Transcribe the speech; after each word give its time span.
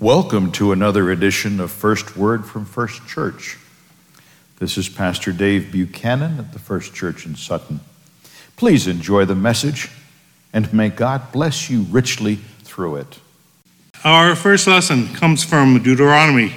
Welcome 0.00 0.52
to 0.52 0.70
another 0.70 1.10
edition 1.10 1.58
of 1.58 1.72
First 1.72 2.16
Word 2.16 2.46
from 2.46 2.64
First 2.64 3.04
Church. 3.08 3.58
This 4.60 4.78
is 4.78 4.88
Pastor 4.88 5.32
Dave 5.32 5.72
Buchanan 5.72 6.38
at 6.38 6.52
the 6.52 6.60
First 6.60 6.94
Church 6.94 7.26
in 7.26 7.34
Sutton. 7.34 7.80
Please 8.56 8.86
enjoy 8.86 9.24
the 9.24 9.34
message 9.34 9.90
and 10.52 10.72
may 10.72 10.88
God 10.88 11.32
bless 11.32 11.68
you 11.68 11.82
richly 11.82 12.36
through 12.62 12.94
it. 12.94 13.18
Our 14.04 14.36
first 14.36 14.68
lesson 14.68 15.08
comes 15.14 15.42
from 15.42 15.82
Deuteronomy 15.82 16.54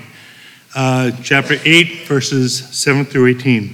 uh, 0.76 1.10
chapter 1.24 1.56
8, 1.66 2.06
verses 2.08 2.70
7 2.70 3.06
through 3.06 3.26
18. 3.26 3.70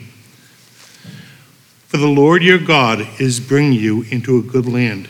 For 1.90 1.98
the 1.98 2.08
Lord 2.08 2.42
your 2.42 2.58
God 2.58 3.06
is 3.20 3.42
bringing 3.42 3.74
you 3.74 4.04
into 4.04 4.38
a 4.38 4.42
good 4.42 4.66
land, 4.66 5.10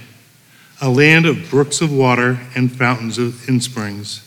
a 0.81 0.89
land 0.89 1.27
of 1.27 1.47
brooks 1.51 1.79
of 1.79 1.93
water 1.93 2.39
and 2.55 2.75
fountains 2.75 3.19
of, 3.19 3.47
in 3.47 3.61
springs 3.61 4.26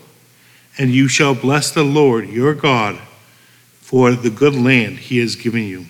and 0.77 0.91
you 0.91 1.07
shall 1.07 1.35
bless 1.35 1.71
the 1.71 1.83
Lord 1.83 2.29
your 2.29 2.53
God 2.53 2.99
for 3.79 4.11
the 4.11 4.29
good 4.29 4.55
land 4.55 4.99
he 4.99 5.17
has 5.19 5.35
given 5.35 5.63
you. 5.63 5.85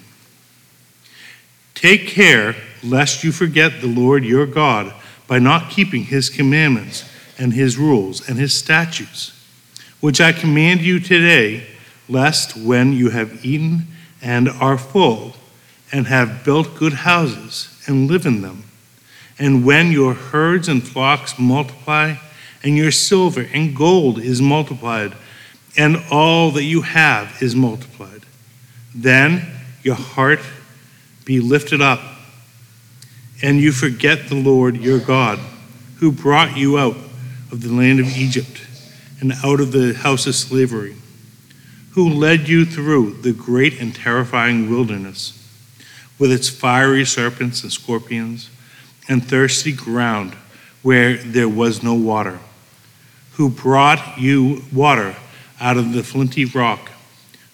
Take 1.76 2.08
care 2.08 2.56
lest 2.84 3.24
you 3.24 3.32
forget 3.32 3.82
the 3.82 3.88
Lord 3.88 4.24
your 4.24 4.46
God 4.46 4.94
by 5.28 5.40
not 5.40 5.70
keeping 5.70 6.04
his 6.04 6.30
commandments 6.30 7.10
and 7.38 7.54
his 7.54 7.78
rules 7.78 8.28
and 8.28 8.38
his 8.38 8.54
statutes, 8.54 9.38
which 10.00 10.20
I 10.20 10.32
command 10.32 10.82
you 10.82 11.00
today, 11.00 11.66
lest 12.10 12.58
when 12.58 12.94
you 12.94 13.10
have 13.10 13.46
eaten 13.46 13.88
and 14.22 14.50
are 14.50 14.78
full, 14.78 15.36
and 15.92 16.08
have 16.08 16.44
built 16.44 16.76
good 16.76 16.94
houses 16.94 17.82
and 17.88 18.08
live 18.08 18.26
in 18.26 18.42
them, 18.42 18.64
and 19.40 19.66
when 19.66 19.92
your 19.92 20.14
herds 20.14 20.68
and 20.68 20.88
flocks 20.88 21.40
multiply, 21.40 22.16
and 22.64 22.78
your 22.78 22.92
silver 22.92 23.48
and 23.54 23.76
gold 23.76 24.20
is 24.20 24.42
multiplied, 24.42 25.14
and 25.78 25.98
all 26.12 26.52
that 26.52 26.64
you 26.64 26.82
have 26.82 27.42
is 27.42 27.56
multiplied. 27.56 28.26
Then 28.94 29.46
your 29.84 29.96
heart 29.96 30.40
be 31.26 31.40
lifted 31.40 31.82
up, 31.82 32.02
and 33.42 33.60
you 33.60 33.72
forget 33.72 34.28
the 34.28 34.36
Lord 34.36 34.78
your 34.78 35.00
God, 35.00 35.40
who 35.98 36.12
brought 36.12 36.58
you 36.58 36.78
out 36.78 36.98
of 37.52 37.62
the 37.62 37.74
land 37.74 38.00
of 38.00 38.18
Egypt 38.18 38.62
and 39.20 39.34
out 39.44 39.60
of 39.60 39.72
the 39.72 39.94
house 39.94 40.28
of 40.28 40.36
slavery, 40.36 40.96
who 41.92 42.10
led 42.10 42.48
you 42.48 42.66
through 42.66 43.22
the 43.22 43.34
great 43.34 43.80
and 43.80 43.96
terrifying 43.96 44.70
wilderness, 44.70 45.38
with 46.20 46.32
its 46.32 46.50
fiery 46.50 47.06
serpents 47.06 47.64
and 47.64 47.72
scorpions, 47.72 48.50
and 49.10 49.24
thirsty 49.26 49.72
ground 49.72 50.34
where 50.84 51.18
there 51.18 51.50
was 51.50 51.84
no 51.84 51.94
water 51.94 52.40
who 53.34 53.50
brought 53.50 54.18
you 54.18 54.64
water 54.74 55.16
out 55.60 55.78
of 55.78 55.94
the 55.94 56.04
flinty 56.04 56.46
rock, 56.46 56.92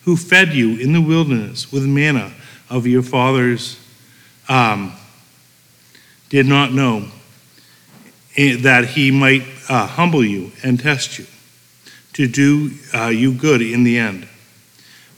who 0.04 0.16
fed 0.16 0.54
you 0.54 0.78
in 0.78 0.94
the 0.94 1.02
wilderness 1.02 1.72
with 1.72 1.86
manna 1.86 2.34
of 2.70 2.88
your 2.88 3.04
fathers 3.04 3.80
um, 4.50 4.94
did 6.30 6.46
not 6.46 6.74
know, 6.74 7.08
eh, 8.36 8.58
that 8.62 8.86
he 8.86 9.12
might 9.12 9.44
uh, 9.70 9.86
humble 9.86 10.24
you 10.24 10.52
and 10.64 10.80
test 10.80 11.20
you, 11.20 11.26
to 12.14 12.28
do 12.28 12.72
uh, 12.94 13.08
you 13.08 13.34
good 13.34 13.62
in 13.62 13.84
the 13.84 13.98
end. 13.98 14.28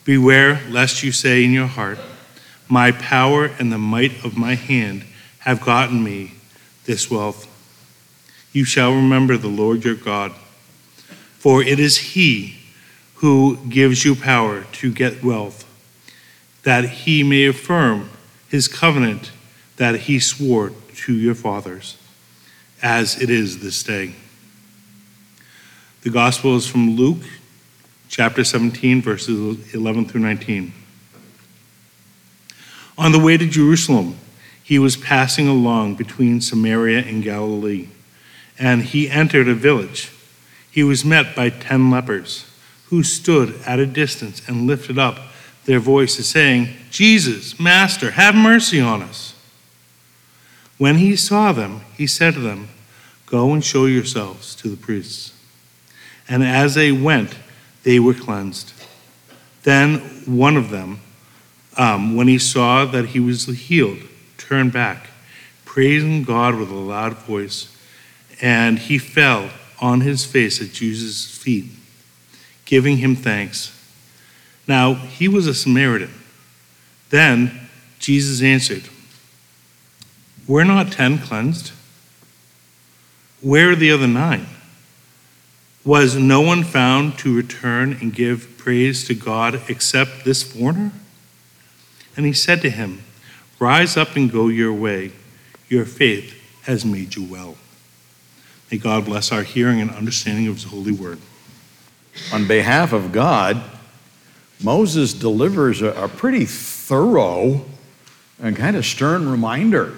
Beware 0.04 0.62
lest 0.70 1.04
you 1.04 1.12
say 1.12 1.44
in 1.44 1.52
your 1.52 1.68
heart, 1.68 2.00
My 2.68 2.92
power 2.92 3.46
and 3.46 3.72
the 3.72 3.78
might 3.78 4.24
of 4.26 4.38
my 4.38 4.56
hand 4.56 5.06
have 5.40 5.62
gotten 5.62 6.04
me 6.04 6.34
this 6.86 7.10
wealth. 7.10 7.46
You 8.52 8.66
shall 8.66 8.94
remember 8.94 9.38
the 9.38 9.48
Lord 9.48 9.86
your 9.86 9.96
God 9.96 10.34
for 11.40 11.64
it 11.64 11.80
is 11.80 11.98
he 11.98 12.58
who 13.16 13.58
gives 13.70 14.04
you 14.04 14.14
power 14.14 14.66
to 14.74 14.92
get 14.92 15.24
wealth, 15.24 15.66
that 16.64 16.84
he 16.84 17.24
may 17.24 17.46
affirm 17.46 18.10
his 18.50 18.68
covenant 18.68 19.32
that 19.78 20.02
he 20.02 20.20
swore 20.20 20.74
to 20.94 21.14
your 21.14 21.34
fathers, 21.34 21.98
as 22.84 23.22
it 23.22 23.30
is 23.30 23.60
this 23.60 23.82
day. 23.84 24.14
The 26.02 26.10
gospel 26.10 26.58
is 26.58 26.68
from 26.68 26.98
Luke 26.98 27.24
chapter 28.10 28.44
17, 28.44 29.02
verses 29.02 29.74
11 29.74 30.06
through 30.06 30.22
19. 30.22 30.74
On 32.98 33.14
the 33.14 33.20
way 33.20 33.38
to 33.38 33.48
Jerusalem, 33.48 34.18
he 34.62 34.78
was 34.78 34.98
passing 34.98 35.48
along 35.48 35.96
between 35.96 36.42
Samaria 36.42 37.00
and 37.00 37.24
Galilee, 37.24 37.88
and 38.58 38.84
he 38.84 39.10
entered 39.10 39.48
a 39.48 39.54
village 39.54 40.12
he 40.72 40.84
was 40.84 41.06
met 41.06 41.36
by 41.36 41.50
ten 41.50 41.90
lepers 41.90 42.46
who 42.88 43.04
stood 43.04 43.60
at 43.66 43.80
a 43.80 43.86
distance 43.86 44.42
and 44.48 44.68
lifted 44.68 44.98
up 44.98 45.20
their 45.66 45.80
voices, 45.80 46.28
saying, 46.28 46.70
Jesus, 46.90 47.60
Master, 47.60 48.12
have 48.12 48.34
mercy 48.34 48.80
on 48.80 49.04
us. 49.04 49.36
When 50.80 50.98
he 50.98 51.16
saw 51.16 51.52
them, 51.52 51.82
he 51.96 52.08
said 52.08 52.34
to 52.34 52.40
them, 52.40 52.70
Go 53.28 53.54
and 53.54 53.64
show 53.64 53.86
yourselves 53.86 54.56
to 54.56 54.70
the 54.70 54.78
priests. 54.78 55.34
And 56.28 56.44
as 56.44 56.74
they 56.74 56.92
went, 56.92 57.38
they 57.84 58.00
were 58.00 58.16
cleansed. 58.16 58.74
Then 59.64 60.00
one 60.26 60.58
of 60.58 60.72
them, 60.72 61.02
um, 61.78 62.16
when 62.16 62.28
he 62.28 62.40
saw 62.40 62.86
that 62.86 63.10
he 63.10 63.20
was 63.20 63.46
healed, 63.46 64.00
turned 64.38 64.74
back, 64.74 65.10
praising 65.66 66.24
God 66.24 66.56
with 66.56 66.72
a 66.72 66.76
loud 66.76 67.14
voice, 67.14 67.76
and 68.42 68.80
he 68.80 68.98
fell 68.98 69.52
on 69.82 70.02
his 70.02 70.26
face 70.26 70.62
at 70.62 70.72
Jesus' 70.72 71.26
feet, 71.30 71.66
giving 72.66 72.98
him 72.98 73.16
thanks. 73.16 73.76
Now, 74.68 74.94
he 74.94 75.28
was 75.28 75.48
a 75.48 75.54
Samaritan. 75.54 76.14
Then 77.10 77.68
Jesus 77.98 78.42
answered, 78.42 78.84
Were 80.48 80.66
not 80.66 80.92
ten 80.92 81.18
cleansed? 81.18 81.72
Where 83.42 83.72
are 83.72 83.76
the 83.76 83.92
other 83.92 84.08
nine? 84.08 84.48
Was 85.86 86.16
no 86.16 86.42
one 86.42 86.64
found 86.64 87.18
to 87.20 87.36
return 87.36 87.98
and 88.02 88.14
give 88.14 88.58
praise 88.58 89.06
to 89.08 89.16
God 89.16 89.62
except 89.70 90.26
this 90.26 90.44
foreigner? 90.44 90.92
And 92.18 92.26
he 92.26 92.34
said 92.34 92.62
to 92.62 92.70
him, 92.70 93.04
Rise 93.60 93.98
up 93.98 94.16
and 94.16 94.32
go 94.32 94.50
your 94.50 94.74
way. 94.74 95.14
Your 95.70 95.86
faith 95.86 96.34
has 96.64 96.86
made 96.86 97.16
you 97.16 97.24
well. 97.24 97.56
May 98.72 98.78
God 98.78 99.06
bless 99.06 99.32
our 99.32 99.44
hearing 99.44 99.82
and 99.82 99.90
understanding 99.92 100.48
of 100.48 100.56
His 100.56 100.66
holy 100.66 100.92
word. 100.92 101.20
On 102.32 102.48
behalf 102.48 102.94
of 102.94 103.12
God, 103.12 103.62
Moses 104.62 105.14
delivers 105.14 105.82
a, 105.82 105.88
a 105.94 106.08
pretty 106.08 106.46
thorough 106.46 107.66
and 108.42 108.56
kind 108.56 108.76
of 108.76 108.86
stern 108.86 109.30
reminder 109.30 109.98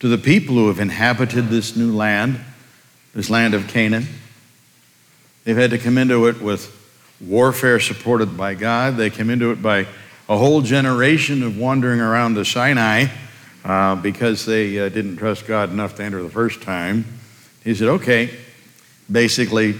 to 0.00 0.08
the 0.08 0.18
people 0.18 0.56
who 0.56 0.68
have 0.68 0.78
inhabited 0.78 1.48
this 1.48 1.74
new 1.74 1.92
land, 1.92 2.40
this 3.14 3.30
land 3.30 3.54
of 3.54 3.66
Canaan. 3.66 4.06
They've 5.44 5.56
had 5.56 5.70
to 5.70 5.78
come 5.78 5.98
into 5.98 6.26
it 6.26 6.40
with 6.40 6.74
warfare 7.20 7.80
supported 7.80 8.36
by 8.36 8.54
God. 8.54 8.96
They 8.96 9.10
come 9.10 9.30
into 9.30 9.50
it 9.50 9.62
by 9.62 9.86
a 10.28 10.36
whole 10.36 10.60
generation 10.60 11.42
of 11.42 11.56
wandering 11.56 12.00
around 12.00 12.34
the 12.34 12.44
Sinai 12.44 13.06
uh, 13.64 13.96
because 13.96 14.44
they 14.44 14.78
uh, 14.78 14.88
didn't 14.88 15.16
trust 15.16 15.46
God 15.46 15.70
enough 15.70 15.96
to 15.96 16.04
enter 16.04 16.22
the 16.22 16.28
first 16.28 16.62
time. 16.62 17.04
He 17.68 17.74
said, 17.74 17.88
okay, 17.88 18.30
basically 19.12 19.74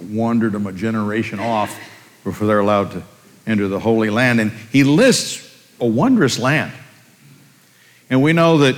wandered 0.00 0.52
them 0.52 0.68
a 0.68 0.72
generation 0.72 1.40
off 1.40 1.76
before 2.22 2.46
they're 2.46 2.60
allowed 2.60 2.92
to 2.92 3.02
enter 3.48 3.66
the 3.66 3.80
Holy 3.80 4.10
Land. 4.10 4.40
And 4.40 4.52
he 4.70 4.84
lists 4.84 5.52
a 5.80 5.84
wondrous 5.84 6.38
land. 6.38 6.70
And 8.08 8.22
we 8.22 8.32
know 8.32 8.58
that 8.58 8.76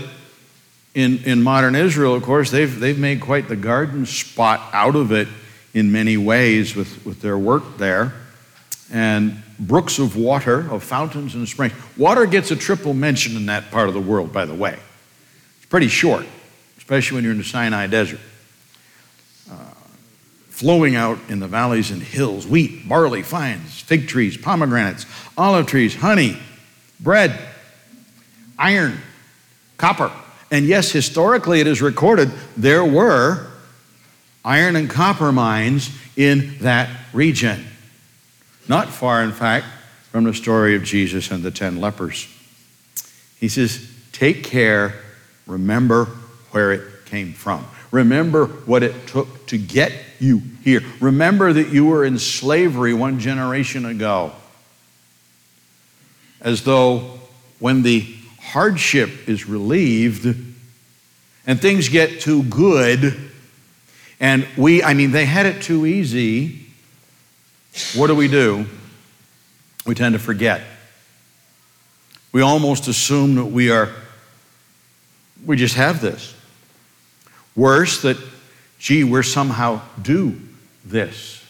in, 0.94 1.18
in 1.24 1.42
modern 1.42 1.74
Israel, 1.74 2.14
of 2.14 2.22
course, 2.22 2.50
they've, 2.50 2.80
they've 2.80 2.98
made 2.98 3.20
quite 3.20 3.48
the 3.48 3.56
garden 3.56 4.06
spot 4.06 4.62
out 4.72 4.96
of 4.96 5.12
it 5.12 5.28
in 5.74 5.92
many 5.92 6.16
ways 6.16 6.74
with, 6.74 7.04
with 7.04 7.20
their 7.20 7.36
work 7.36 7.76
there. 7.76 8.14
And 8.90 9.42
brooks 9.60 9.98
of 9.98 10.16
water, 10.16 10.60
of 10.72 10.82
fountains 10.82 11.34
and 11.34 11.46
springs. 11.46 11.74
Water 11.98 12.24
gets 12.24 12.50
a 12.50 12.56
triple 12.56 12.94
mention 12.94 13.36
in 13.36 13.44
that 13.44 13.70
part 13.70 13.88
of 13.88 13.94
the 13.94 14.00
world, 14.00 14.32
by 14.32 14.46
the 14.46 14.54
way. 14.54 14.78
It's 15.58 15.66
pretty 15.66 15.88
short, 15.88 16.24
especially 16.78 17.16
when 17.16 17.24
you're 17.24 17.32
in 17.32 17.38
the 17.38 17.44
Sinai 17.44 17.88
Desert 17.88 18.20
flowing 20.54 20.94
out 20.94 21.18
in 21.28 21.40
the 21.40 21.48
valleys 21.48 21.90
and 21.90 22.00
hills 22.00 22.46
wheat, 22.46 22.88
barley, 22.88 23.22
vines, 23.22 23.80
fig 23.80 24.06
trees, 24.06 24.36
pomegranates, 24.36 25.04
olive 25.36 25.66
trees, 25.66 25.96
honey, 25.96 26.38
bread, 27.00 27.36
iron, 28.56 28.96
copper. 29.78 30.12
And 30.52 30.64
yes, 30.64 30.92
historically 30.92 31.60
it 31.60 31.66
is 31.66 31.82
recorded 31.82 32.30
there 32.56 32.84
were 32.84 33.48
iron 34.44 34.76
and 34.76 34.88
copper 34.88 35.32
mines 35.32 35.90
in 36.16 36.56
that 36.58 36.88
region. 37.12 37.66
Not 38.68 38.90
far, 38.90 39.24
in 39.24 39.32
fact, 39.32 39.66
from 40.12 40.22
the 40.22 40.34
story 40.34 40.76
of 40.76 40.84
Jesus 40.84 41.32
and 41.32 41.42
the 41.42 41.50
ten 41.50 41.80
lepers. 41.80 42.28
He 43.40 43.48
says, 43.48 43.90
Take 44.12 44.44
care, 44.44 44.94
remember 45.48 46.04
where 46.52 46.70
it 46.70 47.06
came 47.06 47.32
from. 47.32 47.66
Remember 47.90 48.46
what 48.46 48.84
it 48.84 49.08
took 49.08 49.43
to 49.54 49.58
get 49.58 49.92
you 50.18 50.42
here. 50.64 50.82
Remember 51.00 51.52
that 51.52 51.68
you 51.68 51.86
were 51.86 52.04
in 52.04 52.18
slavery 52.18 52.92
one 52.92 53.20
generation 53.20 53.86
ago. 53.86 54.32
As 56.40 56.64
though 56.64 57.20
when 57.60 57.82
the 57.82 58.16
hardship 58.40 59.28
is 59.28 59.46
relieved 59.46 60.26
and 61.46 61.60
things 61.60 61.88
get 61.88 62.20
too 62.20 62.42
good, 62.42 63.30
and 64.18 64.46
we, 64.56 64.82
I 64.82 64.94
mean, 64.94 65.12
they 65.12 65.24
had 65.24 65.46
it 65.46 65.62
too 65.62 65.86
easy, 65.86 66.66
what 67.94 68.08
do 68.08 68.16
we 68.16 68.26
do? 68.26 68.66
We 69.86 69.94
tend 69.94 70.14
to 70.14 70.18
forget. 70.18 70.62
We 72.32 72.42
almost 72.42 72.88
assume 72.88 73.36
that 73.36 73.46
we 73.46 73.70
are, 73.70 73.90
we 75.46 75.56
just 75.56 75.76
have 75.76 76.00
this. 76.00 76.34
Worse, 77.54 78.02
that, 78.02 78.16
gee, 78.84 79.02
we're 79.02 79.22
somehow 79.22 79.80
do 80.02 80.38
this. 80.84 81.42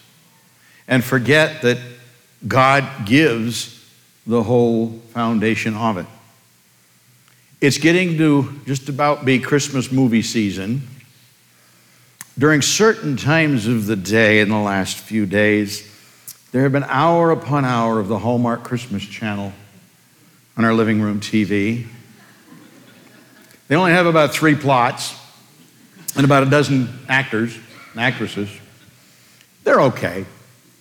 And 0.87 1.03
forget 1.03 1.63
that 1.63 1.79
God 2.47 3.07
gives 3.07 3.91
the 4.25 4.45
whole 4.45 4.91
foundation 5.13 5.75
of 5.75 5.99
it. 5.99 6.07
It's 7.61 7.79
getting 7.79 8.17
to 8.19 8.61
just 8.67 8.89
about 8.89 9.25
be 9.25 9.41
Christmas 9.41 9.91
movie 9.91 10.23
season. 10.23 10.83
During 12.39 12.63
certain 12.63 13.17
times 13.17 13.67
of 13.67 13.87
the 13.87 13.97
day 13.97 14.39
in 14.39 14.49
the 14.49 14.57
last 14.57 14.99
few 14.99 15.27
days, 15.27 15.91
there 16.53 16.63
have 16.63 16.71
been 16.71 16.85
hour 16.85 17.33
upon 17.33 17.65
hour 17.65 17.99
of 17.99 18.07
the 18.07 18.21
Hallmark 18.21 18.63
Christmas 18.63 19.03
channel 19.03 19.53
on 20.57 20.65
our 20.65 20.73
living 20.73 21.01
room 21.01 21.19
TV. 21.19 21.85
They 23.67 23.75
only 23.75 23.91
have 23.91 24.07
about 24.07 24.33
three 24.33 24.55
plots 24.55 25.17
and 26.17 26.25
about 26.25 26.43
a 26.43 26.51
dozen 26.51 26.89
actors 27.09 27.57
and 27.93 28.01
actresses. 28.01 28.49
They're 29.65 29.81
okay. 29.83 30.27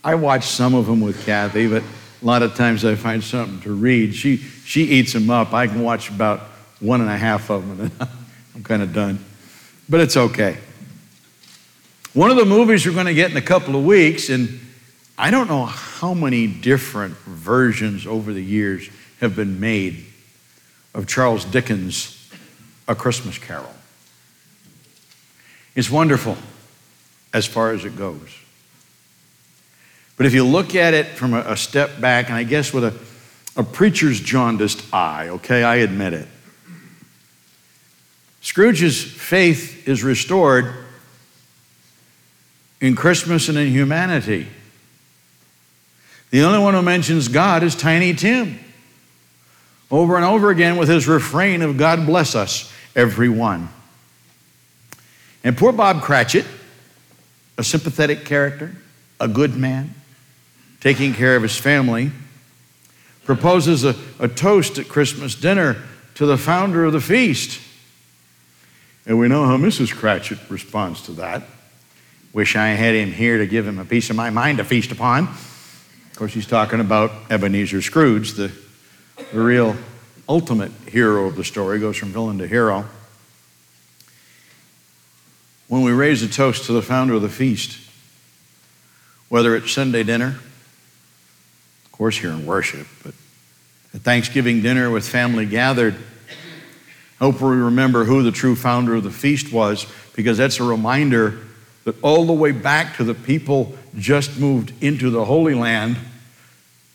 I 0.04 0.16
watch 0.16 0.46
some 0.46 0.76
of 0.76 0.86
them 0.86 1.02
with 1.02 1.26
Kathy, 1.26 1.68
but 1.68 1.82
a 1.84 2.26
lot 2.26 2.42
of 2.42 2.56
times 2.56 2.84
I 2.84 2.96
find 2.96 3.24
something 3.24 3.62
to 3.62 3.74
read. 3.74 4.14
She, 4.14 4.38
she 4.38 4.84
eats 4.84 5.14
them 5.14 5.30
up. 5.30 5.54
I 5.54 5.68
can 5.68 5.82
watch 5.82 6.10
about 6.10 6.42
one 6.80 7.02
and 7.02 7.10
a 7.10 7.18
half 7.18 7.50
of 7.50 7.68
them, 7.68 7.80
and 7.82 8.10
I'm 8.56 8.64
kind 8.64 8.82
of 8.82 8.94
done. 8.94 9.24
But 9.90 10.02
it's 10.02 10.18
okay. 10.18 10.58
One 12.14 12.30
of 12.30 12.38
the 12.38 12.46
movies 12.46 12.86
we're 12.86 12.94
going 12.94 13.08
to 13.08 13.14
get 13.14 13.32
in 13.32 13.38
a 13.38 13.42
couple 13.42 13.76
of 13.76 13.86
weeks, 13.86 14.30
and 14.30 14.60
I 15.18 15.32
don't 15.32 15.48
know 15.48 15.66
how 15.66 16.14
many 16.14 16.48
different 16.48 17.16
versions 17.18 18.06
over 18.06 18.34
the 18.34 18.44
years 18.44 18.90
have 19.20 19.36
been 19.36 19.60
made 19.60 20.06
of 20.94 21.08
Charles 21.08 21.46
Dickens' 21.46 22.30
A 22.88 22.96
Christmas 22.96 23.38
Carol. 23.38 23.74
It's 25.76 25.90
wonderful 25.90 26.38
as 27.34 27.46
far 27.46 27.72
as 27.72 27.84
it 27.86 27.98
goes. 27.98 28.40
But 30.18 30.28
if 30.28 30.34
you 30.34 30.46
look 30.46 30.76
at 30.76 30.94
it 30.94 31.08
from 31.08 31.34
a, 31.34 31.40
a 31.40 31.58
step 31.58 32.00
back, 32.00 32.28
and 32.28 32.36
I 32.36 32.44
guess 32.44 32.72
with 32.72 32.84
a, 32.84 32.94
a 33.60 33.64
preacher's 33.64 34.20
jaundiced 34.20 34.94
eye, 34.94 35.30
okay, 35.30 35.64
I 35.64 35.78
admit 35.78 36.14
it, 36.14 36.28
Scrooge's 38.42 39.02
faith 39.02 39.88
is 39.88 40.04
restored 40.04 40.74
in 42.82 42.96
Christmas 42.96 43.48
and 43.48 43.58
in 43.58 43.70
humanity. 43.70 44.48
The 46.30 46.42
only 46.42 46.60
one 46.60 46.74
who 46.74 46.82
mentions 46.82 47.30
God 47.30 47.64
is 47.64 47.74
Tiny 47.74 48.14
Tim. 48.14 48.60
Over 49.90 50.18
and 50.18 50.26
over 50.26 50.50
again 50.50 50.78
with 50.78 50.90
his 50.90 51.08
refrain 51.08 51.62
of 51.62 51.78
God 51.78 52.06
bless 52.06 52.36
us, 52.36 52.72
everyone. 52.96 53.70
And 55.44 55.58
poor 55.58 55.72
Bob 55.72 56.02
Cratchit, 56.02 56.46
a 57.58 57.64
sympathetic 57.64 58.26
character, 58.26 58.72
a 59.20 59.28
good 59.28 59.56
man, 59.56 59.94
taking 60.80 61.14
care 61.14 61.36
of 61.36 61.44
his 61.44 61.58
family, 61.58 62.12
proposes 63.26 63.84
a, 63.84 63.96
a 64.20 64.28
toast 64.28 64.78
at 64.78 64.88
Christmas 64.88 65.36
dinner 65.36 65.78
to 66.16 66.26
the 66.26 66.38
founder 66.38 66.86
of 66.86 66.94
the 66.94 67.02
feast. 67.02 67.60
And 69.06 69.20
we 69.20 69.28
know 69.28 69.46
how 69.46 69.58
Mrs. 69.58 69.94
Cratchit 69.94 70.40
responds 70.50 71.02
to 71.04 71.12
that. 71.14 71.44
Wish 72.32 72.56
I 72.56 72.70
had 72.70 72.96
him 72.96 73.12
here 73.12 73.38
to 73.38 73.48
give 73.48 73.68
him 73.68 73.80
a 73.80 73.86
piece 73.86 74.10
of 74.10 74.16
my 74.16 74.30
mind 74.30 74.58
to 74.58 74.64
feast 74.64 74.92
upon. 74.92 75.26
Of 75.26 76.14
course, 76.16 76.34
he's 76.34 76.48
talking 76.48 76.80
about 76.80 77.12
Ebenezer 77.30 77.82
Scrooge, 77.82 78.34
the, 78.34 78.52
the 79.32 79.40
real 79.40 79.76
ultimate 80.28 80.72
hero 80.88 81.26
of 81.26 81.36
the 81.36 81.44
story, 81.44 81.80
goes 81.80 81.98
from 81.98 82.10
villain 82.10 82.38
to 82.40 82.48
hero. 82.48 82.86
When 85.68 85.82
we 85.82 85.92
raise 85.92 86.22
a 86.22 86.28
toast 86.28 86.66
to 86.66 86.74
the 86.74 86.82
founder 86.82 87.14
of 87.14 87.22
the 87.22 87.30
feast, 87.30 87.80
whether 89.30 89.56
it's 89.56 89.72
Sunday 89.72 90.04
dinner, 90.04 90.40
of 91.86 91.92
course, 91.92 92.18
here 92.18 92.32
in 92.32 92.46
worship, 92.46 92.88
but 93.04 93.14
at 93.94 94.02
Thanksgiving 94.02 94.62
dinner 94.62 94.90
with 94.90 95.08
family 95.08 95.46
gathered, 95.46 95.96
hope 97.20 97.42
we 97.42 97.56
remember 97.56 98.04
who 98.04 98.24
the 98.24 98.32
true 98.32 98.56
founder 98.56 98.96
of 98.96 99.04
the 99.04 99.12
feast 99.12 99.52
was, 99.52 99.86
because 100.16 100.38
that's 100.38 100.60
a 100.60 100.64
reminder 100.64 101.40
that 101.86 102.02
all 102.04 102.26
the 102.26 102.34
way 102.34 102.52
back 102.52 102.98
to 102.98 103.04
the 103.04 103.14
people 103.14 103.76
just 103.98 104.40
moved 104.40 104.74
into 104.84 105.10
the 105.10 105.26
Holy 105.26 105.54
Land, 105.54 105.98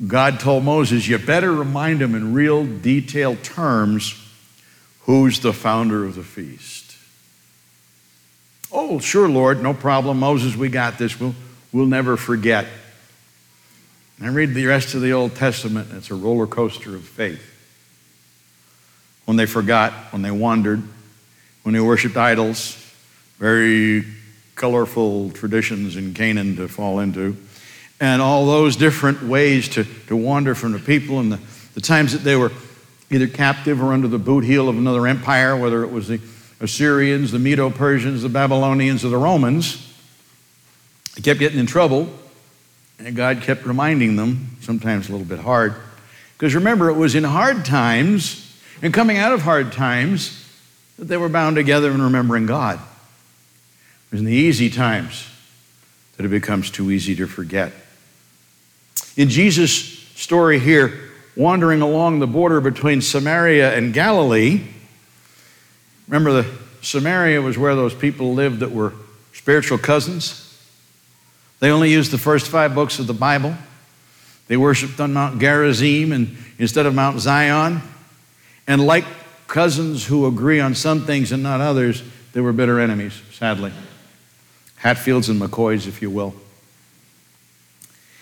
God 0.07 0.41
told 0.41 0.65
Moses, 0.65 1.09
You 1.09 1.19
better 1.19 1.53
remind 1.53 2.01
them 2.01 2.15
in 2.15 2.33
real 2.33 2.65
detailed 2.65 3.43
terms 3.43 4.15
who's 5.01 5.41
the 5.41 5.53
founder 5.53 6.05
of 6.05 6.15
the 6.15 6.23
feast. 6.23 6.78
Oh, 8.71 8.99
sure, 8.99 9.29
Lord, 9.29 9.63
no 9.63 9.73
problem. 9.73 10.19
Moses, 10.19 10.55
we 10.55 10.69
got 10.69 10.99
this. 10.99 11.19
We'll, 11.19 11.35
we'll 11.73 11.87
never 11.87 12.17
forget. 12.17 12.67
I 14.21 14.29
read 14.29 14.53
the 14.53 14.67
rest 14.67 14.95
of 14.95 15.01
the 15.01 15.13
Old 15.13 15.37
Testament, 15.37 15.89
it's 15.93 16.11
a 16.11 16.15
roller 16.15 16.49
coaster 16.49 16.97
of 16.97 17.05
faith. 17.05 17.41
When 19.27 19.37
they 19.37 19.47
forgot, 19.47 19.93
when 20.13 20.23
they 20.23 20.33
wandered, 20.33 20.83
when 21.63 21.73
they 21.73 21.81
worshiped 21.81 22.17
idols, 22.17 22.77
very 23.39 24.05
colorful 24.57 25.31
traditions 25.31 25.97
in 25.97 26.15
Canaan 26.15 26.57
to 26.57 26.67
fall 26.67 26.99
into, 26.99 27.37
and 28.01 28.21
all 28.21 28.47
those 28.47 28.75
different 28.75 29.23
ways 29.23 29.69
to, 29.71 29.85
to 30.09 30.17
wander 30.17 30.57
from 30.57 30.73
the 30.73 30.79
people 30.81 31.21
and 31.21 31.31
the, 31.31 31.39
the 31.75 31.81
times 31.81 32.13
that 32.13 32.25
they 32.25 32.35
were 32.35 32.51
either 33.11 33.29
captive 33.29 33.81
or 33.81 33.93
under 33.93 34.09
the 34.09 34.19
boot 34.19 34.43
heel 34.43 34.69
of 34.69 34.77
another 34.77 35.07
empire, 35.07 35.57
whether 35.57 35.85
it 35.85 35.93
was 35.93 36.09
the 36.09 36.21
Assyrians, 36.61 37.31
the 37.31 37.39
Medo 37.39 37.71
Persians, 37.71 38.23
the 38.23 38.29
Babylonians, 38.29 39.05
or 39.05 39.09
the 39.09 39.19
Romans. 39.19 39.85
They 41.15 41.23
kept 41.23 41.41
getting 41.41 41.59
in 41.59 41.67
trouble, 41.67 42.09
and 42.99 43.15
God 43.15 43.43
kept 43.43 43.65
reminding 43.65 44.17
them, 44.17 44.57
sometimes 44.61 45.09
a 45.09 45.13
little 45.13 45.27
bit 45.27 45.41
hard. 45.41 45.75
Because 46.37 46.55
remember, 46.55 46.89
it 46.89 46.95
was 46.95 47.15
in 47.15 47.25
hard 47.25 47.65
times 47.65 48.45
and 48.83 48.95
coming 48.95 49.19
out 49.19 49.33
of 49.33 49.43
hard 49.43 49.73
times 49.73 50.45
that 50.99 51.07
they 51.07 51.17
were 51.17 51.29
bound 51.29 51.57
together 51.57 51.91
in 51.91 52.03
remembering 52.03 52.47
God. 52.47 52.79
It 52.79 54.13
was 54.13 54.21
in 54.21 54.27
the 54.27 54.33
easy 54.33 54.71
times 54.71 55.29
that 56.17 56.27
it 56.27 56.29
becomes 56.29 56.71
too 56.71 56.91
easy 56.91 57.15
to 57.17 57.27
forget. 57.27 57.73
In 59.17 59.29
Jesus' 59.29 59.73
story 60.17 60.59
here, 60.59 61.11
wandering 61.37 61.83
along 61.83 62.19
the 62.19 62.27
border 62.27 62.61
between 62.61 63.01
Samaria 63.01 63.77
and 63.77 63.93
Galilee, 63.93 64.63
remember 66.09 66.43
the 66.43 66.51
Samaria 66.81 67.41
was 67.43 67.59
where 67.59 67.75
those 67.75 67.95
people 67.95 68.35
lived 68.35 68.61
that 68.61 68.73
were 68.73 68.93
spiritual 69.33 69.79
cousins. 69.79 70.45
They 71.61 71.71
only 71.71 71.91
used 71.91 72.11
the 72.11 72.19
first 72.19 72.49
five 72.49 72.75
books 72.75 72.99
of 72.99 73.07
the 73.07 73.15
Bible. 73.15 73.55
They 74.47 74.57
worshiped 74.57 75.01
on 75.01 75.13
Mount 75.13 75.41
Gerizim 75.41 76.13
and 76.13 76.37
instead 76.59 76.87
of 76.87 76.95
Mount 76.95 77.21
Zion. 77.21 77.83
And 78.67 78.85
like 78.85 79.05
cousins 79.47 80.07
who 80.07 80.27
agree 80.27 80.61
on 80.61 80.75
some 80.75 81.05
things 81.05 81.33
and 81.33 81.43
not 81.43 81.61
others, 81.61 82.03
they 82.33 82.41
were 82.41 82.53
bitter 82.53 82.81
enemies, 82.81 83.21
sadly. 83.33 83.73
Hatfields 84.77 85.29
and 85.29 85.41
McCoys, 85.41 85.87
if 85.87 86.01
you 86.01 86.11
will. 86.11 86.35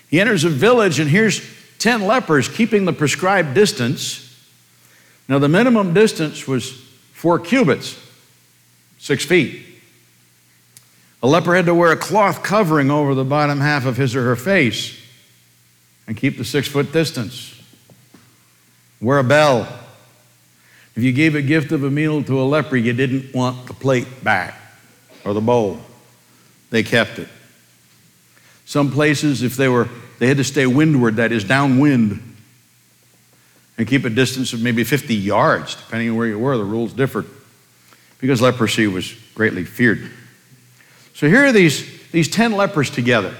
He 0.08 0.20
enters 0.20 0.44
a 0.44 0.48
village, 0.48 0.98
and 0.98 1.10
here's 1.10 1.40
10 1.78 2.02
lepers 2.02 2.48
keeping 2.48 2.84
the 2.84 2.92
prescribed 2.92 3.54
distance. 3.54 4.22
Now, 5.28 5.38
the 5.38 5.48
minimum 5.48 5.92
distance 5.92 6.46
was 6.48 6.85
four 7.16 7.38
cubits, 7.38 7.98
six 8.98 9.24
feet. 9.24 9.62
A 11.22 11.26
leper 11.26 11.56
had 11.56 11.64
to 11.64 11.74
wear 11.74 11.90
a 11.90 11.96
cloth 11.96 12.42
covering 12.42 12.90
over 12.90 13.14
the 13.14 13.24
bottom 13.24 13.58
half 13.58 13.86
of 13.86 13.96
his 13.96 14.14
or 14.14 14.22
her 14.24 14.36
face 14.36 15.00
and 16.06 16.14
keep 16.14 16.36
the 16.36 16.44
six 16.44 16.68
foot 16.68 16.92
distance. 16.92 17.58
Wear 19.00 19.18
a 19.18 19.24
bell. 19.24 19.66
If 20.94 21.02
you 21.02 21.12
gave 21.12 21.34
a 21.34 21.40
gift 21.40 21.72
of 21.72 21.84
a 21.84 21.90
meal 21.90 22.22
to 22.22 22.38
a 22.38 22.44
leper, 22.44 22.76
you 22.76 22.92
didn't 22.92 23.34
want 23.34 23.66
the 23.66 23.72
plate 23.72 24.22
back 24.22 24.54
or 25.24 25.32
the 25.32 25.40
bowl. 25.40 25.80
They 26.68 26.82
kept 26.82 27.18
it. 27.18 27.28
Some 28.66 28.92
places, 28.92 29.42
if 29.42 29.56
they 29.56 29.68
were, 29.68 29.88
they 30.18 30.26
had 30.26 30.36
to 30.36 30.44
stay 30.44 30.66
windward, 30.66 31.16
that 31.16 31.32
is 31.32 31.44
downwind, 31.44 32.35
and 33.78 33.86
keep 33.86 34.04
a 34.04 34.10
distance 34.10 34.52
of 34.52 34.62
maybe 34.62 34.84
50 34.84 35.14
yards, 35.14 35.74
depending 35.74 36.10
on 36.10 36.16
where 36.16 36.26
you 36.26 36.38
were. 36.38 36.56
The 36.56 36.64
rules 36.64 36.92
differed 36.92 37.26
because 38.18 38.40
leprosy 38.40 38.86
was 38.86 39.14
greatly 39.34 39.64
feared. 39.64 40.10
So 41.14 41.28
here 41.28 41.46
are 41.46 41.52
these, 41.52 42.10
these 42.10 42.28
10 42.28 42.52
lepers 42.52 42.90
together. 42.90 43.34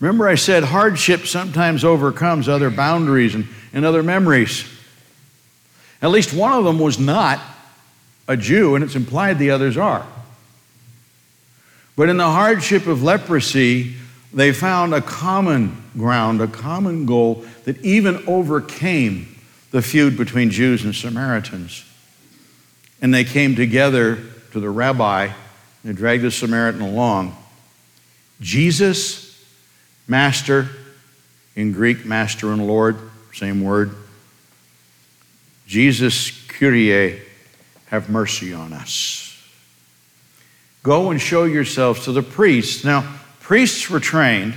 Remember, 0.00 0.28
I 0.28 0.36
said 0.36 0.62
hardship 0.62 1.26
sometimes 1.26 1.84
overcomes 1.84 2.48
other 2.48 2.70
boundaries 2.70 3.34
and, 3.34 3.48
and 3.72 3.84
other 3.84 4.02
memories. 4.02 4.64
At 6.00 6.10
least 6.10 6.32
one 6.32 6.52
of 6.52 6.64
them 6.64 6.78
was 6.78 6.98
not 6.98 7.40
a 8.28 8.36
Jew, 8.36 8.76
and 8.76 8.84
it's 8.84 8.94
implied 8.94 9.38
the 9.38 9.50
others 9.50 9.76
are. 9.76 10.06
But 11.96 12.08
in 12.08 12.16
the 12.16 12.30
hardship 12.30 12.86
of 12.86 13.02
leprosy, 13.02 13.96
they 14.32 14.52
found 14.52 14.94
a 14.94 15.00
common 15.00 15.82
ground, 15.96 16.40
a 16.40 16.46
common 16.46 17.06
goal 17.06 17.44
that 17.64 17.82
even 17.84 18.22
overcame 18.26 19.38
the 19.70 19.82
feud 19.82 20.16
between 20.16 20.50
Jews 20.50 20.84
and 20.84 20.94
Samaritans. 20.94 21.84
And 23.00 23.12
they 23.12 23.24
came 23.24 23.54
together 23.54 24.18
to 24.52 24.60
the 24.60 24.70
rabbi 24.70 25.30
and 25.84 25.96
dragged 25.96 26.24
the 26.24 26.30
Samaritan 26.30 26.80
along. 26.80 27.36
Jesus, 28.40 29.44
Master, 30.06 30.68
in 31.56 31.72
Greek, 31.72 32.04
Master 32.04 32.52
and 32.52 32.66
Lord, 32.66 32.96
same 33.32 33.62
word. 33.62 33.94
Jesus, 35.66 36.30
Kyrie, 36.48 37.22
have 37.86 38.08
mercy 38.08 38.52
on 38.52 38.72
us. 38.72 39.24
Go 40.82 41.10
and 41.10 41.20
show 41.20 41.44
yourselves 41.44 42.04
to 42.04 42.12
the 42.12 42.22
priests. 42.22 42.84
Now, 42.84 43.17
priests 43.48 43.88
were 43.88 43.98
trained 43.98 44.52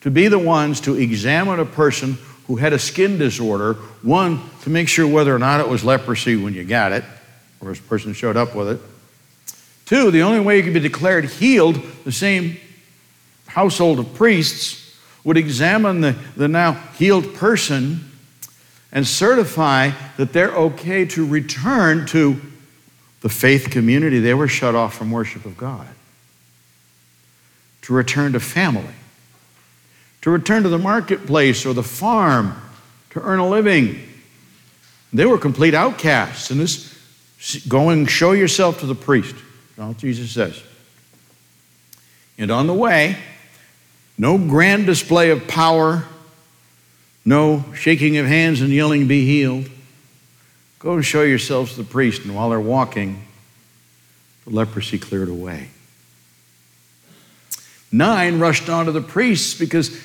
to 0.00 0.10
be 0.10 0.26
the 0.26 0.38
ones 0.38 0.80
to 0.80 0.94
examine 0.94 1.60
a 1.60 1.66
person 1.66 2.16
who 2.46 2.56
had 2.56 2.72
a 2.72 2.78
skin 2.78 3.18
disorder, 3.18 3.74
one, 4.00 4.40
to 4.62 4.70
make 4.70 4.88
sure 4.88 5.06
whether 5.06 5.36
or 5.36 5.38
not 5.38 5.60
it 5.60 5.68
was 5.68 5.84
leprosy 5.84 6.34
when 6.34 6.54
you 6.54 6.64
got 6.64 6.92
it, 6.92 7.04
or 7.60 7.70
a 7.70 7.76
person 7.76 8.14
showed 8.14 8.38
up 8.38 8.54
with 8.54 8.68
it. 8.68 8.80
Two, 9.84 10.10
the 10.10 10.22
only 10.22 10.40
way 10.40 10.56
you 10.56 10.62
could 10.62 10.72
be 10.72 10.80
declared 10.80 11.26
healed, 11.26 11.78
the 12.04 12.12
same 12.12 12.56
household 13.48 13.98
of 13.98 14.14
priests 14.14 14.98
would 15.22 15.36
examine 15.36 16.00
the, 16.00 16.16
the 16.38 16.48
now 16.48 16.72
healed 16.96 17.34
person 17.34 18.10
and 18.92 19.06
certify 19.06 19.90
that 20.16 20.32
they're 20.32 20.54
okay 20.54 21.04
to 21.04 21.26
return 21.26 22.06
to 22.06 22.40
the 23.20 23.28
faith 23.28 23.68
community. 23.70 24.20
They 24.20 24.32
were 24.32 24.48
shut 24.48 24.74
off 24.74 24.94
from 24.94 25.10
worship 25.10 25.44
of 25.44 25.58
God. 25.58 25.86
To 27.84 27.94
return 27.94 28.32
to 28.32 28.40
family. 28.40 28.94
To 30.22 30.30
return 30.30 30.62
to 30.62 30.68
the 30.68 30.78
marketplace 30.78 31.64
or 31.66 31.72
the 31.72 31.82
farm 31.82 32.60
to 33.10 33.20
earn 33.20 33.38
a 33.38 33.48
living. 33.48 34.00
They 35.12 35.26
were 35.26 35.38
complete 35.38 35.74
outcasts. 35.74 36.50
And 36.50 36.60
this 36.60 36.92
going, 37.68 38.06
show 38.06 38.32
yourself 38.32 38.80
to 38.80 38.86
the 38.86 38.94
priest. 38.94 39.34
All 39.78 39.92
Jesus 39.94 40.30
says. 40.32 40.62
And 42.38 42.50
on 42.50 42.66
the 42.66 42.74
way, 42.74 43.18
no 44.16 44.38
grand 44.38 44.86
display 44.86 45.30
of 45.30 45.46
power, 45.46 46.04
no 47.24 47.64
shaking 47.74 48.16
of 48.16 48.26
hands 48.26 48.60
and 48.60 48.70
yelling, 48.70 49.06
be 49.06 49.24
healed. 49.24 49.68
Go 50.78 50.94
and 50.94 51.04
show 51.04 51.22
yourselves 51.22 51.72
to 51.72 51.82
the 51.82 51.88
priest. 51.88 52.24
And 52.24 52.34
while 52.34 52.50
they're 52.50 52.60
walking, 52.60 53.26
the 54.44 54.54
leprosy 54.54 54.98
cleared 54.98 55.28
away. 55.28 55.68
Nine 57.94 58.40
rushed 58.40 58.68
on 58.68 58.86
to 58.86 58.92
the 58.92 59.00
priests 59.00 59.56
because 59.56 59.96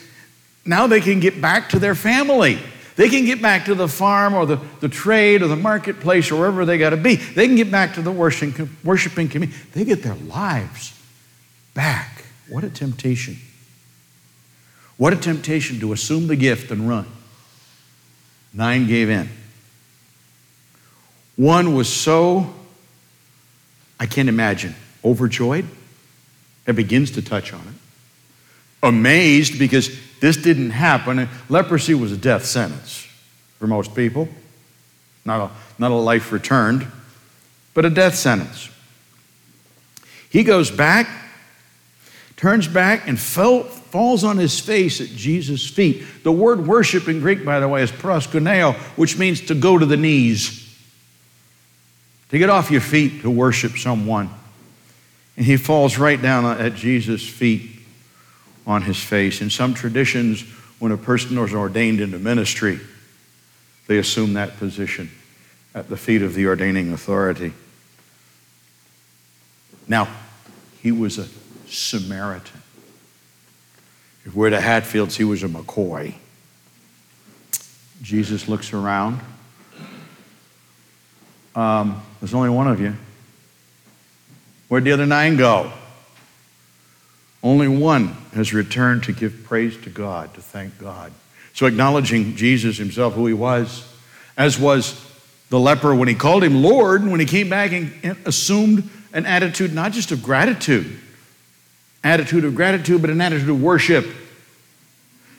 now 0.64 0.86
they 0.86 1.02
can 1.02 1.20
get 1.20 1.42
back 1.42 1.70
to 1.70 1.80
their 1.80 1.96
family. 1.96 2.60
They 2.98 3.10
can 3.10 3.26
get 3.26 3.42
back 3.42 3.66
to 3.66 3.74
the 3.74 3.88
farm 3.88 4.36
or 4.36 4.46
the, 4.46 4.58
the 4.80 4.90
trade 4.90 5.42
or 5.42 5.48
the 5.48 5.56
marketplace 5.56 6.30
or 6.30 6.38
wherever 6.38 6.66
they 6.66 6.78
got 6.78 6.92
to 6.92 6.98
be. 6.98 7.16
They 7.16 7.48
can 7.48 7.56
get 7.56 7.72
back 7.72 7.96
to 7.96 8.04
the 8.04 8.12
worshiping, 8.12 8.70
worshiping 8.84 9.28
community. 9.28 9.60
They 9.74 9.86
get 9.86 10.04
their 10.04 10.14
lives 10.14 11.02
back. 11.74 12.26
What 12.48 12.64
a 12.64 12.70
temptation. 12.70 13.38
What 14.98 15.12
a 15.12 15.16
temptation 15.16 15.80
to 15.80 15.92
assume 15.92 16.28
the 16.28 16.36
gift 16.36 16.70
and 16.70 16.88
run. 16.88 17.08
Nine 18.54 18.86
gave 18.86 19.10
in. 19.10 19.30
One 21.38 21.74
was 21.74 21.92
so, 21.92 22.54
I 24.00 24.06
can't 24.06 24.30
imagine, 24.30 24.76
overjoyed. 25.04 25.66
It 26.70 26.76
begins 26.76 27.10
to 27.12 27.24
touch 27.24 27.52
on 27.52 27.62
it. 27.62 28.86
Amazed 28.88 29.58
because 29.58 29.90
this 30.20 30.38
didn't 30.38 30.70
happen. 30.70 31.28
Leprosy 31.50 31.96
was 31.96 32.12
a 32.12 32.18
death 32.18 32.46
sentence 32.46 33.08
for 33.58 33.66
most 33.66 33.96
people, 33.96 34.30
not 35.26 35.50
a, 35.50 35.82
not 35.82 35.90
a 35.90 35.96
life 35.96 36.32
returned, 36.32 36.86
but 37.74 37.86
a 37.86 37.90
death 37.90 38.14
sentence. 38.14 38.70
He 40.30 40.44
goes 40.44 40.70
back, 40.70 41.10
turns 42.38 42.68
back, 42.68 43.08
and 43.08 43.20
fell, 43.20 43.64
falls 43.64 44.24
on 44.24 44.38
his 44.38 44.60
face 44.60 45.02
at 45.02 45.08
Jesus' 45.08 45.68
feet. 45.68 46.04
The 46.22 46.32
word 46.32 46.68
worship 46.68 47.08
in 47.08 47.20
Greek, 47.20 47.44
by 47.44 47.60
the 47.60 47.68
way, 47.68 47.82
is 47.82 47.92
proskuneo, 47.92 48.76
which 48.96 49.18
means 49.18 49.42
to 49.48 49.56
go 49.56 49.80
to 49.80 49.88
the 49.88 49.98
knees, 49.98 50.72
to 52.30 52.38
get 52.38 52.52
off 52.52 52.70
your 52.70 52.82
feet 52.82 53.24
to 53.24 53.32
worship 53.32 53.72
someone. 53.80 54.30
And 55.40 55.46
he 55.46 55.56
falls 55.56 55.98
right 55.98 56.22
down 56.22 56.44
at 56.60 56.76
Jesus' 56.76 57.26
feet 57.26 57.80
on 58.68 58.82
his 58.82 59.02
face. 59.02 59.40
In 59.40 59.50
some 59.50 59.74
traditions, 59.74 60.42
when 60.80 60.92
a 60.92 60.98
person 60.98 61.40
was 61.40 61.54
ordained 61.54 62.02
into 62.02 62.20
ministry, 62.20 62.78
they 63.88 64.00
assume 64.00 64.34
that 64.34 64.58
position 64.58 65.10
at 65.74 65.88
the 65.88 65.96
feet 65.96 66.24
of 66.24 66.34
the 66.34 66.46
ordaining 66.46 66.92
authority. 66.92 67.54
Now, 69.88 70.10
he 70.82 70.92
was 70.92 71.18
a 71.18 71.28
Samaritan. 71.70 72.62
If 74.26 74.36
we're 74.36 74.50
the 74.50 74.60
Hatfields, 74.60 75.16
he 75.16 75.24
was 75.24 75.42
a 75.42 75.48
McCoy. 75.48 76.16
Jesus 78.02 78.50
looks 78.50 78.74
around. 78.74 79.22
Um, 81.56 82.04
there's 82.20 82.34
only 82.34 82.50
one 82.50 82.68
of 82.68 82.82
you. 82.82 82.98
Where'd 84.70 84.86
the 84.86 84.92
other 84.92 85.06
nine 85.06 85.36
go? 85.36 85.72
Only 87.44 87.68
one 87.68 88.10
has 88.34 88.54
returned 88.54 89.04
to 89.04 89.12
give 89.12 89.44
praise 89.44 89.76
to 89.82 89.90
God, 89.90 90.34
to 90.36 90.42
thank 90.42 90.78
God. 90.80 91.12
So, 91.54 91.66
acknowledging 91.66 92.36
Jesus 92.36 92.78
himself, 92.78 93.14
who 93.14 93.26
he 93.26 93.34
was, 93.34 93.86
as 94.38 94.58
was 94.58 95.06
the 95.50 95.60
leper 95.60 95.94
when 95.94 96.08
he 96.08 96.16
called 96.16 96.44
him 96.44 96.62
Lord, 96.62 97.06
when 97.06 97.20
he 97.20 97.26
came 97.26 97.50
back 97.50 97.72
and 97.72 98.18
assumed 98.26 98.90
an 99.14 99.26
attitude 99.26 99.74
not 99.74 99.92
just 99.92 100.12
of 100.12 100.22
gratitude, 100.22 101.00
attitude 102.04 102.46
of 102.46 102.56
gratitude, 102.56 103.02
but 103.02 103.10
an 103.10 103.20
attitude 103.20 103.50
of 103.50 103.62
worship, 103.62 104.06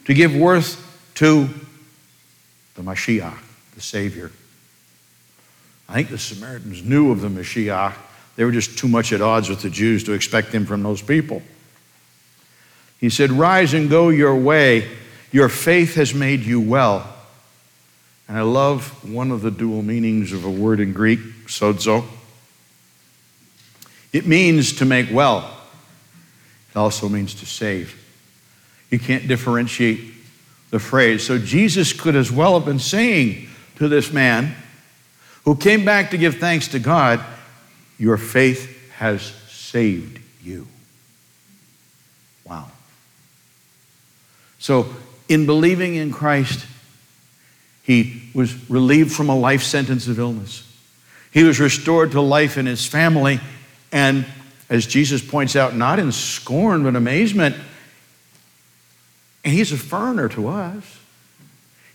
to 0.05 0.13
give 0.13 0.35
worth 0.35 0.77
to 1.15 1.47
the 2.75 2.81
Mashiach, 2.81 3.37
the 3.75 3.81
Savior. 3.81 4.31
I 5.87 5.93
think 5.93 6.09
the 6.09 6.17
Samaritans 6.17 6.83
knew 6.83 7.11
of 7.11 7.21
the 7.21 7.29
Mashiach. 7.29 7.93
They 8.35 8.45
were 8.45 8.51
just 8.51 8.77
too 8.77 8.87
much 8.87 9.13
at 9.13 9.21
odds 9.21 9.49
with 9.49 9.61
the 9.61 9.69
Jews 9.69 10.03
to 10.05 10.13
expect 10.13 10.53
him 10.53 10.65
from 10.65 10.83
those 10.83 11.01
people. 11.01 11.41
He 12.99 13.09
said, 13.09 13.31
Rise 13.31 13.73
and 13.73 13.89
go 13.89 14.09
your 14.09 14.35
way. 14.35 14.87
Your 15.31 15.49
faith 15.49 15.95
has 15.95 16.13
made 16.13 16.41
you 16.41 16.59
well. 16.59 17.07
And 18.27 18.37
I 18.37 18.41
love 18.41 19.11
one 19.11 19.31
of 19.31 19.41
the 19.41 19.51
dual 19.51 19.81
meanings 19.81 20.31
of 20.31 20.45
a 20.45 20.49
word 20.49 20.79
in 20.79 20.93
Greek, 20.93 21.19
sozo. 21.47 22.05
It 24.13 24.25
means 24.25 24.73
to 24.73 24.85
make 24.85 25.07
well, 25.11 25.57
it 26.69 26.77
also 26.77 27.09
means 27.09 27.33
to 27.35 27.45
save. 27.45 27.97
You 28.89 28.99
can't 28.99 29.27
differentiate 29.27 29.99
the 30.69 30.79
phrase. 30.79 31.25
So 31.25 31.37
Jesus 31.37 31.93
could 31.93 32.15
as 32.15 32.31
well 32.31 32.53
have 32.55 32.65
been 32.65 32.79
saying 32.79 33.47
to 33.77 33.87
this 33.87 34.11
man 34.11 34.55
who 35.45 35.55
came 35.55 35.85
back 35.85 36.11
to 36.11 36.17
give 36.17 36.37
thanks 36.37 36.67
to 36.69 36.79
God, 36.79 37.23
Your 38.01 38.17
faith 38.17 38.91
has 38.93 39.21
saved 39.21 40.19
you. 40.43 40.65
Wow. 42.43 42.71
So, 44.57 44.87
in 45.29 45.45
believing 45.45 45.93
in 45.93 46.11
Christ, 46.11 46.65
he 47.83 48.23
was 48.33 48.67
relieved 48.71 49.11
from 49.11 49.29
a 49.29 49.37
life 49.37 49.61
sentence 49.61 50.07
of 50.07 50.17
illness. 50.17 50.67
He 51.29 51.43
was 51.43 51.59
restored 51.59 52.13
to 52.13 52.21
life 52.21 52.57
in 52.57 52.65
his 52.65 52.87
family, 52.87 53.39
and 53.91 54.25
as 54.67 54.87
Jesus 54.87 55.23
points 55.23 55.55
out, 55.55 55.75
not 55.75 55.99
in 55.99 56.11
scorn, 56.11 56.81
but 56.81 56.95
amazement. 56.95 57.55
And 59.43 59.53
he's 59.53 59.71
a 59.71 59.77
foreigner 59.77 60.27
to 60.29 60.47
us. 60.47 60.99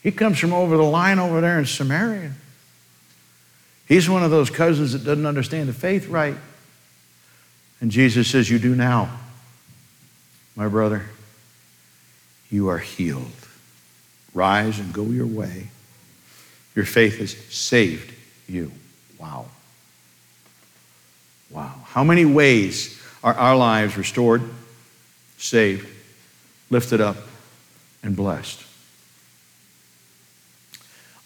He 0.04 0.12
comes 0.12 0.38
from 0.38 0.52
over 0.52 0.76
the 0.76 0.84
line 0.84 1.18
over 1.18 1.40
there 1.40 1.58
in 1.58 1.66
Samaria. 1.66 2.30
He's 3.86 4.10
one 4.10 4.24
of 4.24 4.30
those 4.30 4.50
cousins 4.50 4.92
that 4.92 5.04
doesn't 5.04 5.26
understand 5.26 5.68
the 5.68 5.72
faith 5.72 6.08
right. 6.08 6.36
And 7.80 7.90
Jesus 7.90 8.28
says, 8.28 8.50
You 8.50 8.58
do 8.58 8.74
now, 8.74 9.18
my 10.56 10.68
brother. 10.68 11.06
You 12.50 12.68
are 12.68 12.78
healed. 12.78 13.32
Rise 14.34 14.78
and 14.78 14.92
go 14.92 15.04
your 15.04 15.26
way. 15.26 15.68
Your 16.74 16.84
faith 16.84 17.18
has 17.18 17.32
saved 17.54 18.12
you. 18.48 18.70
Wow. 19.18 19.46
Wow. 21.50 21.74
How 21.86 22.04
many 22.04 22.24
ways 22.24 23.00
are 23.24 23.34
our 23.34 23.56
lives 23.56 23.96
restored, 23.96 24.42
saved, 25.38 25.88
lifted 26.70 27.00
up, 27.00 27.16
and 28.02 28.14
blessed? 28.14 28.62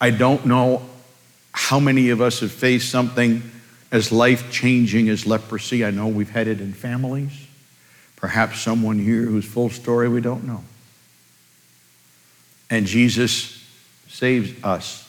I 0.00 0.10
don't 0.10 0.46
know 0.46 0.88
how 1.52 1.80
many 1.80 2.11
of 2.11 2.21
us 2.21 2.40
have 2.40 2.52
faced 2.52 2.90
something 2.90 3.42
as 3.92 4.12
life 4.12 4.50
changing 4.52 5.09
as 5.09 5.26
leprosy. 5.26 5.85
I 5.85 5.90
know 5.90 6.09
we've 6.09 6.30
had 6.30 6.47
it 6.47 6.61
in 6.61 6.73
families. 6.73 7.33
Perhaps 8.16 8.61
someone 8.61 8.99
here 8.99 9.23
whose 9.23 9.45
full 9.45 9.71
story 9.71 10.09
we 10.09 10.21
don't 10.21 10.45
know. 10.45 10.62
And 12.69 12.87
Jesus 12.87 13.66
saves 14.09 14.62
us. 14.62 15.09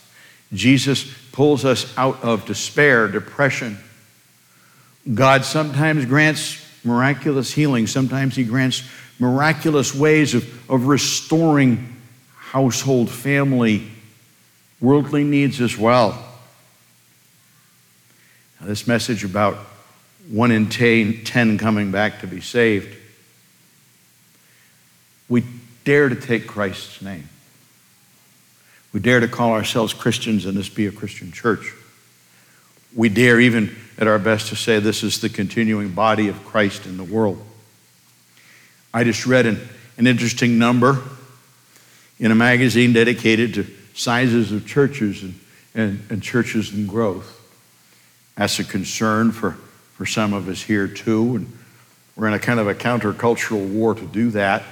Jesus 0.54 1.14
pulls 1.32 1.64
us 1.64 1.96
out 1.98 2.24
of 2.24 2.46
despair, 2.46 3.08
depression. 3.08 3.78
God 5.14 5.46
sometimes 5.46 6.06
grants 6.06 6.66
miraculous 6.84 7.52
healing, 7.52 7.88
sometimes 7.88 8.36
He 8.36 8.44
grants 8.44 8.84
miraculous 9.20 9.94
ways 9.94 10.34
of, 10.34 10.70
of 10.70 10.88
restoring 10.88 11.96
household, 12.36 13.10
family, 13.10 13.88
worldly 14.80 15.24
needs 15.24 15.62
as 15.62 15.78
well. 15.78 16.31
This 18.64 18.86
message 18.86 19.24
about 19.24 19.58
one 20.30 20.52
in 20.52 20.70
ten 20.70 21.58
coming 21.58 21.92
back 21.92 22.22
to 22.22 22.28
be 22.28 22.42
saved, 22.42 22.96
we 25.28 25.44
dare 25.84 26.10
to 26.10 26.16
take 26.16 26.46
Christ's 26.46 27.02
name. 27.02 27.28
We 28.94 29.00
dare 29.00 29.20
to 29.20 29.28
call 29.28 29.54
ourselves 29.54 29.94
Christians 29.94 30.46
and 30.46 30.56
this 30.56 30.70
be 30.70 30.86
a 30.86 30.92
Christian 30.92 31.32
church. 31.32 31.74
We 32.96 33.10
dare, 33.10 33.40
even 33.40 33.76
at 33.98 34.08
our 34.08 34.20
best, 34.20 34.50
to 34.50 34.56
say 34.56 34.80
this 34.80 35.02
is 35.02 35.22
the 35.22 35.30
continuing 35.30 35.90
body 35.90 36.28
of 36.28 36.44
Christ 36.46 36.86
in 36.86 36.98
the 36.98 37.04
world. 37.04 37.44
I 38.94 39.04
just 39.04 39.26
read 39.26 39.48
an, 39.48 39.60
an 39.98 40.06
interesting 40.06 40.60
number 40.60 41.02
in 42.20 42.32
a 42.32 42.36
magazine 42.36 42.94
dedicated 42.94 43.56
to 43.56 43.66
sizes 43.96 44.52
of 44.52 44.68
churches 44.68 45.24
and, 45.24 45.40
and, 45.74 46.06
and 46.12 46.22
churches 46.22 46.74
in 46.74 46.86
growth. 46.86 47.41
That's 48.42 48.58
a 48.58 48.64
concern 48.64 49.32
for, 49.32 49.52
for 49.94 50.08
some 50.08 50.34
of 50.34 50.50
us 50.50 50.64
here, 50.64 50.88
too. 50.88 51.36
And 51.36 51.58
we're 52.16 52.28
in 52.28 52.34
a 52.34 52.40
kind 52.40 52.60
of 52.60 52.68
a 52.68 52.74
countercultural 52.74 53.72
war 53.72 53.94
to 53.94 54.04
do 54.08 54.32
that. 54.32 54.64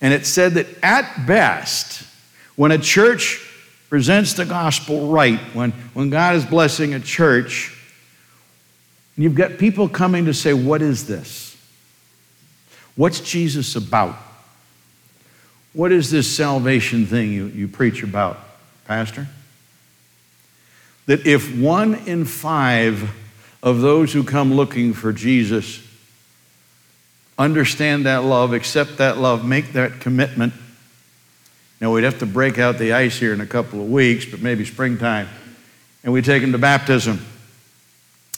And 0.00 0.14
it 0.14 0.24
said 0.24 0.54
that 0.54 0.66
at 0.82 1.26
best, 1.26 2.08
when 2.56 2.72
a 2.72 2.78
church 2.78 3.46
presents 3.90 4.32
the 4.32 4.46
gospel 4.46 5.08
right, 5.08 5.38
when, 5.52 5.72
when 5.92 6.08
God 6.08 6.36
is 6.36 6.46
blessing 6.46 6.94
a 6.94 7.00
church, 7.00 7.78
you've 9.18 9.34
got 9.34 9.58
people 9.58 9.86
coming 9.86 10.24
to 10.24 10.32
say, 10.32 10.54
What 10.54 10.80
is 10.80 11.06
this? 11.06 11.54
What's 12.96 13.20
Jesus 13.20 13.76
about? 13.76 14.16
What 15.74 15.92
is 15.92 16.10
this 16.10 16.34
salvation 16.34 17.04
thing 17.04 17.30
you, 17.30 17.48
you 17.48 17.68
preach 17.68 18.02
about, 18.02 18.38
Pastor? 18.86 19.28
That 21.06 21.26
if 21.26 21.56
one 21.56 21.94
in 22.06 22.24
five 22.24 23.10
of 23.62 23.80
those 23.80 24.12
who 24.12 24.24
come 24.24 24.54
looking 24.54 24.92
for 24.92 25.12
Jesus 25.12 25.86
understand 27.38 28.06
that 28.06 28.24
love, 28.24 28.52
accept 28.52 28.98
that 28.98 29.18
love, 29.18 29.44
make 29.44 29.72
that 29.72 30.00
commitment, 30.00 30.52
now, 31.82 31.92
we'd 31.92 32.04
have 32.04 32.20
to 32.20 32.26
break 32.26 32.60
out 32.60 32.78
the 32.78 32.92
ice 32.92 33.18
here 33.18 33.32
in 33.32 33.40
a 33.40 33.46
couple 33.46 33.80
of 33.80 33.90
weeks, 33.90 34.24
but 34.24 34.40
maybe 34.40 34.64
springtime. 34.64 35.28
And 36.04 36.12
we 36.12 36.22
take 36.22 36.40
them 36.40 36.52
to 36.52 36.58
baptism 36.58 37.20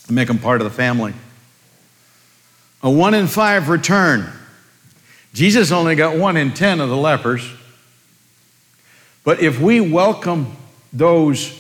and 0.07 0.17
make 0.17 0.29
them 0.29 0.39
part 0.39 0.63
of 0.63 0.65
the 0.65 0.75
family. 0.75 1.13
A 2.83 2.91
one 2.91 3.13
in 3.13 3.27
five 3.27 3.69
return. 3.69 4.33
Jesus 5.35 5.73
only 5.73 5.95
got 5.95 6.17
one 6.17 6.39
in 6.39 6.55
ten 6.55 6.81
of 6.81 6.89
the 6.89 6.97
lepers. 6.97 7.47
But 9.25 9.41
if 9.41 9.61
we 9.61 9.79
welcome 9.79 10.57
those 10.91 11.51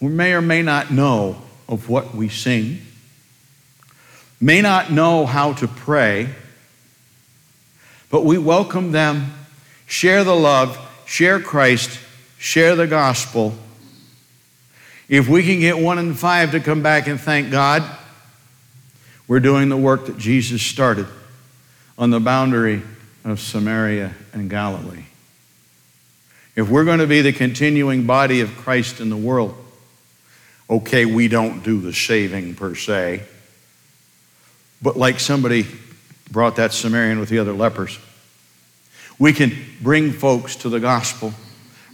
who 0.00 0.08
may 0.08 0.32
or 0.32 0.42
may 0.42 0.62
not 0.62 0.90
know 0.90 1.40
of 1.68 1.88
what 1.88 2.14
we 2.14 2.28
sing, 2.28 2.80
may 4.40 4.60
not 4.60 4.92
know 4.92 5.26
how 5.26 5.52
to 5.54 5.66
pray, 5.66 6.28
but 8.10 8.24
we 8.24 8.38
welcome 8.38 8.92
them, 8.92 9.32
share 9.86 10.22
the 10.24 10.34
love, 10.34 10.78
share 11.06 11.40
Christ, 11.40 11.98
share 12.38 12.76
the 12.76 12.86
gospel. 12.86 13.54
If 15.08 15.28
we 15.28 15.42
can 15.42 15.60
get 15.60 15.78
one 15.78 15.98
in 15.98 16.14
five 16.14 16.50
to 16.52 16.60
come 16.60 16.82
back 16.82 17.06
and 17.06 17.20
thank 17.20 17.50
God, 17.50 17.82
we're 19.28 19.40
doing 19.40 19.68
the 19.68 19.76
work 19.76 20.06
that 20.06 20.18
Jesus 20.18 20.62
started 20.62 21.06
on 21.98 22.10
the 22.10 22.20
boundary 22.20 22.82
of 23.24 23.40
Samaria 23.40 24.14
and 24.32 24.48
Galilee. 24.48 25.06
If 26.54 26.68
we're 26.68 26.84
going 26.84 27.00
to 27.00 27.06
be 27.06 27.22
the 27.22 27.32
continuing 27.32 28.06
body 28.06 28.40
of 28.40 28.56
Christ 28.56 29.00
in 29.00 29.10
the 29.10 29.16
world, 29.16 29.56
okay, 30.68 31.04
we 31.04 31.28
don't 31.28 31.62
do 31.62 31.80
the 31.80 31.92
saving 31.92 32.54
per 32.54 32.74
se, 32.74 33.22
but 34.82 34.96
like 34.96 35.20
somebody 35.20 35.66
brought 36.30 36.56
that 36.56 36.72
Samaritan 36.72 37.20
with 37.20 37.28
the 37.28 37.38
other 37.38 37.52
lepers, 37.52 37.98
we 39.18 39.32
can 39.32 39.56
bring 39.80 40.12
folks 40.12 40.56
to 40.56 40.68
the 40.68 40.80
gospel, 40.80 41.32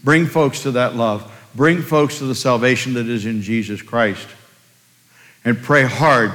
bring 0.02 0.26
folks 0.26 0.62
to 0.62 0.72
that 0.72 0.96
love, 0.96 1.30
bring 1.54 1.82
folks 1.82 2.18
to 2.18 2.24
the 2.24 2.34
salvation 2.34 2.94
that 2.94 3.08
is 3.08 3.26
in 3.26 3.42
Jesus 3.42 3.82
Christ, 3.82 4.26
and 5.44 5.62
pray 5.62 5.84
hard 5.84 6.32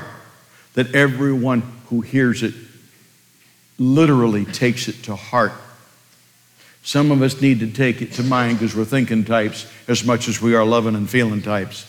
that 0.73 0.93
everyone 0.93 1.63
who 1.87 2.01
hears 2.01 2.43
it 2.43 2.53
literally 3.79 4.45
takes 4.45 4.87
it 4.87 5.03
to 5.03 5.15
heart. 5.15 5.53
Some 6.83 7.11
of 7.11 7.21
us 7.21 7.41
need 7.41 7.59
to 7.59 7.69
take 7.69 8.01
it 8.01 8.13
to 8.13 8.23
mind 8.23 8.59
because 8.59 8.75
we're 8.75 8.85
thinking 8.85 9.25
types 9.25 9.69
as 9.87 10.05
much 10.05 10.27
as 10.27 10.41
we 10.41 10.55
are 10.55 10.63
loving 10.63 10.95
and 10.95 11.09
feeling 11.09 11.41
types. 11.41 11.85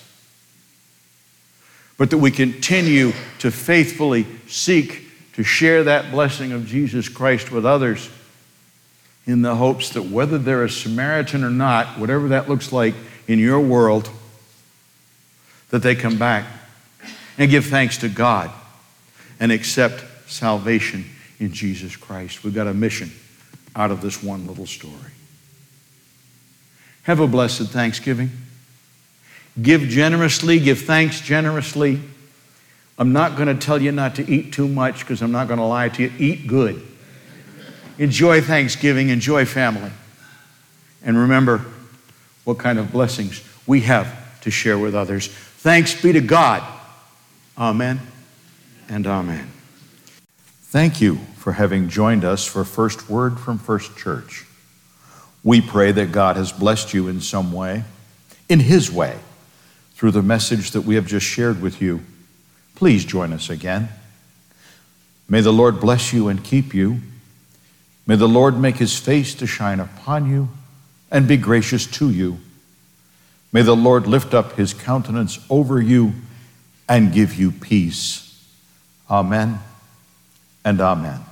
But 1.99 2.11
that 2.11 2.19
we 2.19 2.31
continue 2.31 3.13
to 3.41 3.51
faithfully 3.51 4.27
seek 4.47 5.11
to 5.35 5.43
share 5.43 5.85
that 5.85 6.11
blessing 6.11 6.53
of 6.53 6.65
Jesus 6.65 7.09
Christ 7.09 7.53
with 7.53 7.67
others 7.67 8.09
in 9.27 9.43
the 9.43 9.57
hopes 9.57 9.91
that 9.91 10.05
whether 10.05 10.39
they're 10.39 10.65
a 10.65 10.71
Samaritan 10.71 11.45
or 11.45 11.51
not, 11.51 11.99
whatever 11.99 12.29
that 12.29 12.49
looks 12.49 12.73
like 12.73 12.95
in 13.27 13.39
your 13.39 13.61
world, 13.61 14.09
that 15.69 15.83
they 15.83 15.95
come 15.95 16.19
back 16.19 16.47
and 17.37 17.51
give 17.51 17.67
thanks 17.67 17.99
to 17.99 18.09
God 18.09 18.51
and 19.39 19.53
accept 19.53 20.03
salvation 20.27 21.05
in 21.39 21.53
Jesus 21.53 21.95
Christ. 21.95 22.43
We've 22.43 22.55
got 22.55 22.67
a 22.67 22.75
mission 22.75 23.13
out 23.77 23.91
of 23.91 24.01
this 24.01 24.23
one 24.23 24.47
little 24.47 24.67
story. 24.67 24.95
Have 27.03 27.21
a 27.21 27.27
blessed 27.27 27.69
Thanksgiving. 27.69 28.31
Give 29.61 29.83
generously, 29.83 30.61
give 30.61 30.81
thanks 30.83 31.21
generously. 31.21 32.01
I'm 32.99 33.12
not 33.12 33.37
going 33.37 33.49
to 33.49 33.55
tell 33.55 33.81
you 33.81 33.92
not 33.92 34.16
to 34.16 34.31
eat 34.31 34.53
too 34.53 34.68
much 34.68 35.01
because 35.01 35.23
I'm 35.23 35.33
not 35.33 35.49
going 35.49 35.59
to 35.59 35.64
lie 35.64 35.88
to 35.88 36.03
you. 36.03 36.12
Eat 36.18 36.47
good. 36.47 36.85
Enjoy 37.99 38.40
Thanksgiving, 38.40 39.09
enjoy 39.09 39.44
family. 39.44 39.90
And 41.03 41.16
remember 41.16 41.64
what 42.44 42.59
kind 42.59 42.79
of 42.79 42.92
blessings 42.92 43.42
we 43.66 43.83
have 43.83 44.40
to 44.42 44.51
share 44.51 44.79
with 44.79 44.94
others. 44.94 45.29
Thanks 45.29 46.01
be 46.01 46.12
to 46.12 46.21
God. 46.21 46.62
Amen 47.57 48.01
and 48.88 49.07
amen. 49.07 49.51
Thank 50.62 51.01
you 51.01 51.16
for 51.37 51.53
having 51.53 51.88
joined 51.88 52.25
us 52.25 52.44
for 52.44 52.64
First 52.64 53.09
Word 53.09 53.38
from 53.38 53.59
First 53.59 53.97
Church. 53.97 54.44
We 55.42 55.61
pray 55.61 55.92
that 55.92 56.12
God 56.12 56.37
has 56.37 56.53
blessed 56.53 56.94
you 56.94 57.09
in 57.09 57.21
some 57.21 57.53
way, 57.53 57.85
in 58.49 58.61
His 58.61 58.90
way, 58.90 59.18
through 59.99 60.13
the 60.13 60.23
message 60.23 60.71
that 60.71 60.83
we 60.83 60.95
have 60.95 61.09
just 61.09 61.27
shared 61.27 61.61
with 61.61 61.83
you. 61.83 62.01
Please 62.77 63.05
join 63.05 63.33
us 63.33 63.51
again. 63.51 63.89
May 65.29 65.41
the 65.41 65.53
Lord 65.53 65.81
bless 65.81 66.13
you 66.13 66.29
and 66.29 66.43
keep 66.43 66.73
you. 66.73 67.01
May 68.07 68.15
the 68.15 68.29
Lord 68.29 68.57
make 68.57 68.77
his 68.77 68.97
face 68.97 69.35
to 69.35 69.47
shine 69.49 69.81
upon 69.81 70.31
you 70.31 70.51
and 71.11 71.27
be 71.27 71.37
gracious 71.37 71.85
to 71.85 72.11
you. 72.11 72.39
May 73.53 73.63
the 73.63 73.75
Lord 73.75 74.07
lift 74.07 74.35
up 74.35 74.53
his 74.53 74.73
countenance 74.73 75.45
over 75.51 75.83
you 75.83 76.13
and 76.89 77.13
give 77.13 77.35
you 77.35 77.51
peace. 77.51 78.47
Amen 79.11 79.59
and 80.65 80.81
amen. 80.81 81.28